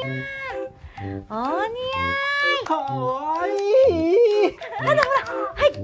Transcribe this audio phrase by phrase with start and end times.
[0.00, 0.10] お似
[1.30, 1.68] 合
[2.62, 2.66] い。
[2.66, 4.56] かわいい。
[4.80, 4.98] はい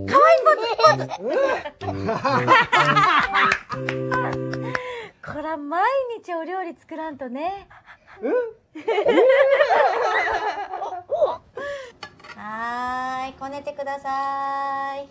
[0.06, 0.42] 可愛い。
[0.44, 1.92] ポーズポー
[4.32, 4.72] ズ
[5.24, 5.84] こら毎
[6.18, 7.68] 日お料理作らんとね。
[12.36, 13.32] はーい。
[13.34, 15.08] こねてください。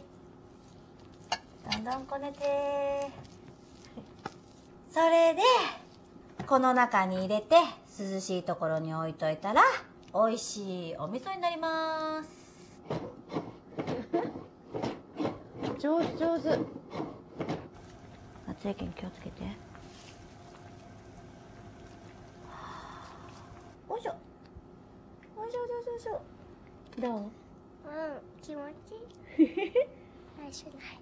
[1.71, 3.09] どんどんこねて。
[4.91, 5.41] それで
[6.49, 7.57] この中に入れて
[7.99, 9.61] 涼しいところに置いといたら
[10.15, 12.29] 美味しいお味噌になります。
[15.77, 16.57] 上 手上手。
[18.47, 19.43] 熱いけん気をつけて。
[23.87, 24.15] おいしょ。
[25.37, 26.19] おいしょおいしょおいしょ。
[26.99, 27.19] どう？
[27.19, 27.29] うん、
[28.41, 28.67] 気持
[29.37, 29.71] ちいい。
[30.35, 30.99] 最初ない。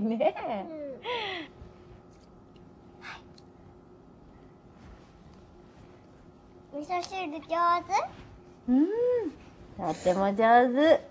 [0.00, 0.32] うるさい。
[0.32, 0.66] ね
[6.72, 7.50] 味噌汁上手？
[8.68, 8.86] うん。
[9.76, 10.36] とっても上
[10.68, 11.08] 手。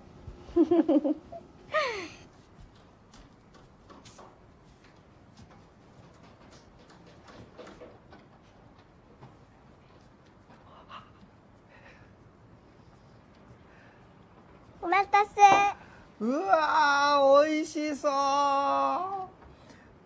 [14.81, 15.78] お待たせ。
[16.21, 18.11] うわー美味しそう。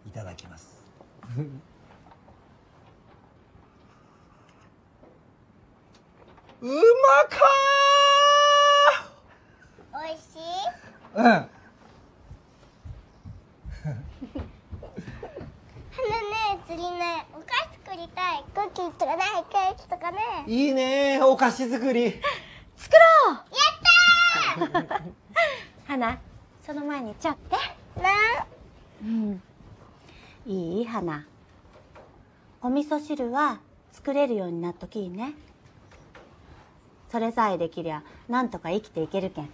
[0.07, 0.83] いただきます。
[6.61, 6.71] うま
[7.29, 7.39] か
[9.91, 11.25] おいしいーうん。
[11.25, 11.47] あの
[16.29, 18.43] ね、釣りね、お菓子作りたい。
[18.53, 20.19] クッキーとかない、ケーキとかね。
[20.45, 22.21] いいねお菓子作り。
[22.77, 23.35] 作ろう。
[23.35, 23.41] や
[24.67, 25.11] ったー
[25.93, 26.19] 花
[26.65, 27.55] その前にちょって。
[28.01, 28.09] な
[29.03, 29.41] うん。
[30.47, 31.23] いい花。
[32.63, 33.59] お味噌汁は
[33.91, 35.35] 作れるようになっときいね。
[37.11, 39.49] それさえできりゃなんとか生きていけるけん、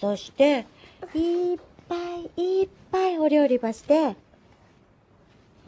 [0.00, 0.66] そして
[1.14, 1.94] いっぱ
[2.36, 4.16] いいっぱいお料理ばして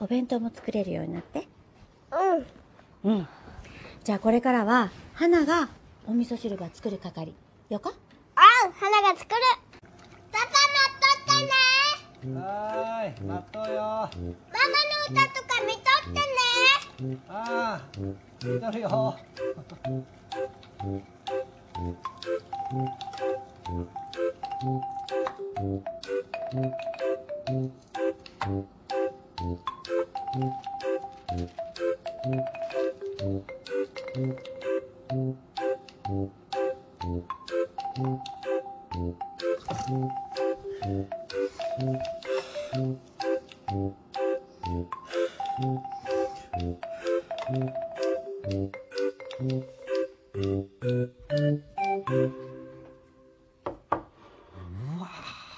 [0.00, 1.47] お弁当も作れるようになって。
[3.04, 3.12] うん。
[3.12, 3.28] うん。
[4.02, 5.69] じゃあこれからは花が
[6.08, 7.32] お味噌汁が作る係。
[7.69, 8.11] よかあ
[8.68, 9.40] ん、花が作る。
[10.30, 10.56] パパ待
[10.86, 11.52] っとってね。
[12.36, 17.18] はーい待っとうよママの歌とか見とってね。
[17.28, 17.30] あ
[17.82, 17.98] あ
[18.44, 19.16] 見とるよ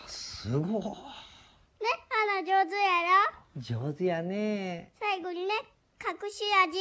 [0.06, 0.86] すごいね、
[2.10, 2.90] 花上手や
[3.56, 3.60] ろ？
[3.60, 5.54] 上手やね最後にね、
[6.00, 6.78] 隠し味。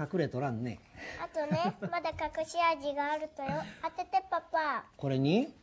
[0.00, 0.80] 隠れとらんね
[1.22, 3.48] あとね、 まだ隠し味があるとよ。
[3.82, 4.84] 当ててパパ。
[4.96, 5.54] これに？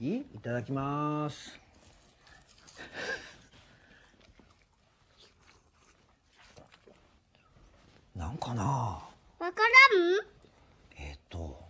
[0.00, 0.16] いい？
[0.34, 1.58] いただきます
[8.14, 8.62] なんかな？
[8.64, 9.08] わ
[9.38, 10.26] からん？
[10.98, 11.62] えっ、と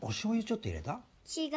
[0.00, 0.92] お醤油ちょっと入れた？
[1.26, 1.50] 違う。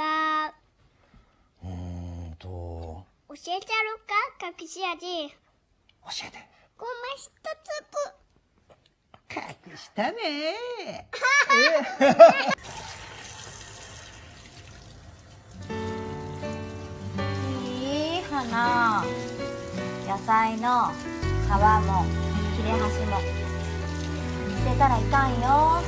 [1.64, 3.60] うーんと教えちゃろ
[3.96, 4.00] う
[4.40, 4.48] か？
[4.62, 5.30] 隠し味。
[5.30, 5.36] 教
[6.28, 6.38] えて
[6.78, 8.21] ごま一粒。
[9.34, 10.18] 隠したね。
[17.64, 19.04] いい花。
[20.06, 21.50] 野菜の皮
[21.88, 22.06] も
[22.58, 23.22] 切れ端も。
[24.66, 25.82] 捨てたらいかんよ。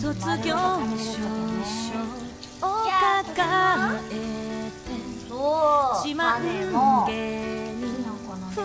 [0.00, 1.18] 卒丸業証
[1.64, 2.68] 書を
[3.26, 3.36] 抱
[4.10, 4.12] え
[4.70, 4.86] て
[6.04, 6.22] 自慢
[7.06, 7.12] げ
[7.74, 7.82] に
[8.54, 8.56] 振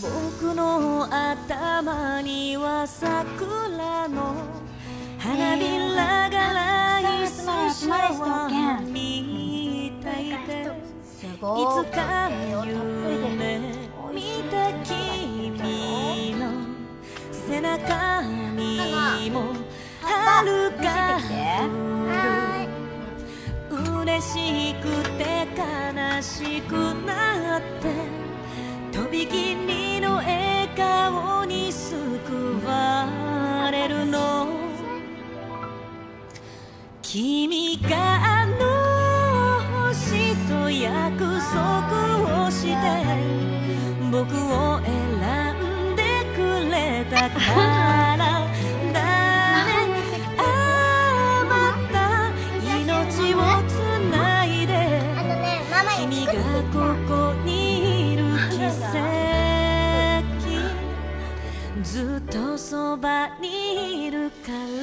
[0.00, 4.34] 僕の頭には桜の
[5.18, 7.42] 花びらが来す
[7.80, 10.88] シャワーみたいで。
[11.38, 11.44] いつ
[11.94, 12.30] か
[12.66, 13.60] 夢
[14.12, 16.42] 見た君の
[17.30, 18.22] 背中
[18.56, 19.52] にも
[20.02, 20.84] 遥か
[21.20, 22.66] は
[24.02, 24.86] 嬉しく
[25.16, 26.87] て悲しく
[37.10, 42.76] 君があの星と約束をして
[44.12, 44.92] 僕を選
[45.54, 46.02] んで
[46.36, 46.38] く
[46.70, 47.40] れたか
[48.14, 49.00] らだね
[50.36, 50.38] あ
[51.40, 51.50] あま
[51.90, 51.96] た
[52.78, 53.72] 命をつ
[54.12, 54.70] ないで
[55.98, 56.32] 君が
[56.74, 56.76] こ
[57.08, 59.08] こにいる奇跡。
[61.82, 64.77] ずっとそばにいるから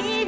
[0.00, 0.27] she